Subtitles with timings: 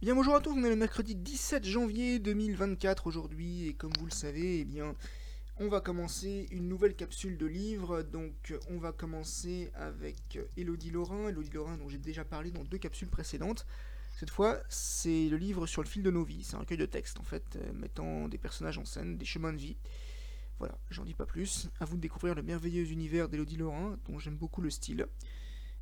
[0.00, 4.04] Bien bonjour à tous, on est le mercredi 17 janvier 2024 aujourd'hui et comme vous
[4.04, 4.94] le savez, eh bien
[5.58, 8.02] on va commencer une nouvelle capsule de livres.
[8.02, 12.78] Donc on va commencer avec Elodie Laurin, Elodie Laurin dont j'ai déjà parlé dans deux
[12.78, 13.66] capsules précédentes.
[14.20, 16.86] Cette fois, c'est le livre sur le fil de nos vies, c'est un recueil de
[16.86, 19.76] textes en fait, euh, mettant des personnages en scène, des chemins de vie.
[20.60, 21.70] Voilà, j'en dis pas plus.
[21.80, 25.08] À vous de découvrir le merveilleux univers d'Elodie Laurin, dont j'aime beaucoup le style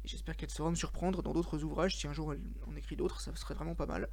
[0.07, 1.97] j'espère qu'elle saura me surprendre dans d'autres ouvrages.
[1.97, 2.35] Si un jour
[2.67, 4.09] en écrit d'autres, ça serait vraiment pas mal.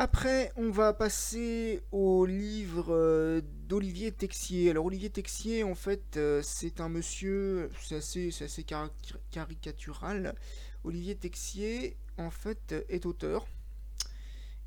[0.00, 4.70] Après, on va passer au livre euh, d'Olivier Texier.
[4.70, 8.64] Alors, Olivier Texier, en fait, euh, c'est un monsieur, c'est assez, assez
[9.32, 10.36] caricatural.
[10.84, 13.48] Olivier Texier, en fait, est auteur.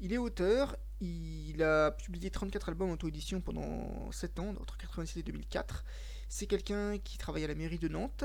[0.02, 5.20] Il est auteur, il a publié 34 albums en auto-édition pendant 7 ans, entre 1986
[5.20, 5.86] et 2004.
[6.32, 8.24] C'est quelqu'un qui travaille à la mairie de Nantes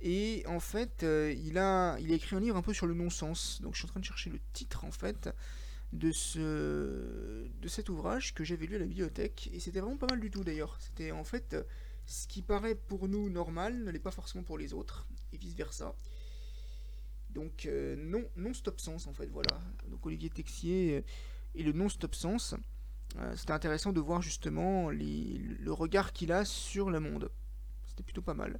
[0.00, 3.60] et en fait, euh, il, a, écrit un livre un peu sur le non-sens.
[3.60, 5.28] Donc je suis en train de chercher le titre en fait
[5.92, 9.50] de cet ouvrage que j'avais lu à la bibliothèque.
[9.52, 10.78] Et c'était vraiment pas mal du tout d'ailleurs.
[10.80, 11.56] C'était en fait
[12.06, 15.08] ce qui paraît pour nous normal ne l'est pas forcément pour les autres.
[15.32, 15.96] Et vice-versa.
[17.30, 19.60] Donc euh, non, non-stop sens en fait, voilà.
[19.88, 21.02] Donc Olivier Texier euh,
[21.56, 22.54] et le non-stop sens.
[23.36, 27.30] C'était intéressant de voir justement le regard qu'il a sur le monde.
[27.86, 28.58] C'était plutôt pas mal.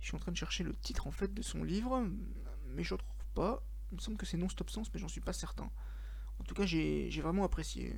[0.00, 2.06] Je suis en train de chercher le titre en fait de son livre,
[2.68, 3.62] mais je ne trouve pas.
[3.90, 5.70] Il me semble que c'est Non-Stop Sens, mais j'en suis pas certain.
[6.40, 7.96] En tout cas, j'ai vraiment apprécié.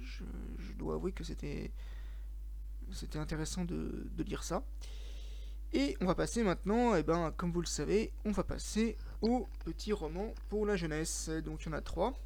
[0.00, 0.24] Je,
[0.78, 1.72] dois avouer que c'était
[2.92, 4.64] c'était intéressant de, lire ça.
[5.72, 8.98] Et on va passer maintenant, et eh ben, comme vous le savez, on va passer
[9.22, 11.30] au petit roman pour la jeunesse.
[11.44, 12.18] Donc il y en a trois.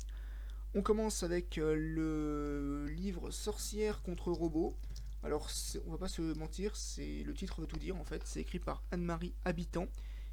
[0.77, 4.77] On commence avec euh, le livre Sorcière contre robot
[5.23, 5.51] alors,
[5.87, 8.23] on va pas se mentir, c'est le titre veut tout dire en fait.
[8.25, 9.89] C'est écrit par Anne-Marie Habitant,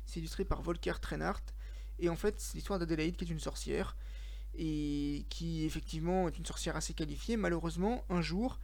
[0.05, 1.41] c'est illustré par Volker Trenhardt,
[1.97, 3.97] et en fait, c'est l'histoire d'Adélaïde qui est une sorcière,
[4.53, 7.37] et qui effectivement est une sorcière assez qualifiée.
[7.37, 8.59] Malheureusement, un jour,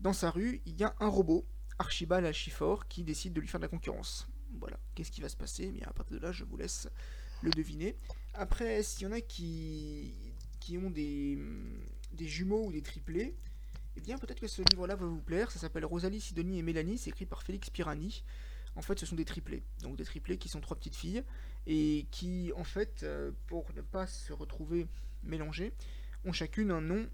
[0.00, 1.44] dans sa rue, il y a un robot,
[1.78, 4.26] Archibald Alchifor, qui décide de lui faire de la concurrence.
[4.58, 5.64] Voilà, qu'est-ce qui va se passer?
[5.64, 6.88] Eh Bien, à partir de là, je vous laisse
[7.42, 7.94] le deviner.
[8.32, 10.27] Après, s'il y en a qui,
[10.60, 11.38] qui ont des,
[12.12, 13.34] des jumeaux ou des triplés,
[13.96, 15.50] eh bien, peut-être que ce livre-là va vous plaire.
[15.50, 16.98] Ça s'appelle Rosalie, Sidonie et Mélanie.
[16.98, 18.22] C'est écrit par Félix Pirani.
[18.76, 19.64] En fait, ce sont des triplés.
[19.82, 21.24] Donc, des triplés qui sont trois petites filles.
[21.66, 24.86] Et qui, en fait, euh, pour ne pas se retrouver
[25.24, 25.72] mélangées,
[26.24, 27.08] ont chacune un nom.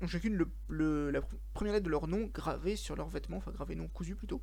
[0.00, 1.20] Ont chacune le, la
[1.52, 3.36] première lettre de leur nom gravée sur leurs vêtements.
[3.36, 4.40] Enfin, gravée non cousu plutôt.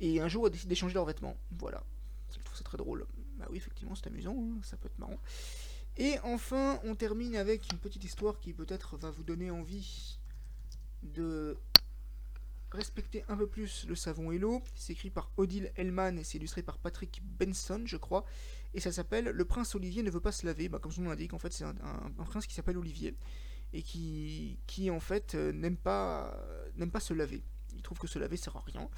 [0.00, 1.36] Et un jour, elles décident d'échanger leurs vêtements.
[1.58, 1.84] Voilà.
[2.32, 3.06] Je trouve ça très drôle.
[3.36, 4.36] Bah oui, effectivement, c'est amusant.
[4.38, 4.58] Hein.
[4.62, 5.20] Ça peut être marrant.
[5.98, 10.18] Et enfin, on termine avec une petite histoire qui peut-être va vous donner envie
[11.02, 11.56] de
[12.70, 14.62] respecter un peu plus le savon et l'eau.
[14.74, 18.24] C'est écrit par Odile Hellman et c'est illustré par Patrick Benson, je crois.
[18.74, 20.68] Et ça s'appelle Le prince Olivier ne veut pas se laver.
[20.68, 21.74] Bah, comme son nom l'indique, en fait, c'est un,
[22.26, 23.16] prince qui s'appelle Olivier
[23.72, 26.38] et qui, en fait, euh, n'aime pas,
[26.76, 27.42] n'aime pas se laver.
[27.74, 28.88] Il trouve que se laver sert à rien.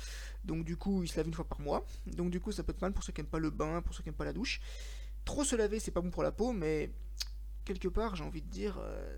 [0.44, 1.86] Donc, du coup, il se lave une fois par mois.
[2.06, 3.94] Donc, du coup, ça peut être mal pour ceux qui n'aiment pas le bain, pour
[3.94, 4.60] ceux qui n'aiment pas la douche.
[5.28, 6.90] Trop se laver, c'est pas bon pour la peau, mais
[7.66, 8.78] quelque part, j'ai envie de dire.
[8.80, 9.14] Euh,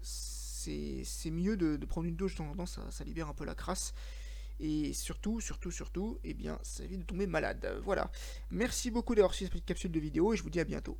[0.00, 3.92] c'est mieux de, prendre une douche de temps temps, ça, libère un peu la crasse.
[4.60, 7.70] Et surtout, surtout, surtout, eh bien, ça évite de tomber malade.
[7.84, 8.10] Voilà.
[8.50, 10.96] Merci beaucoup d'avoir suivi cette petite capsule de vidéo et je vous dis à bientôt.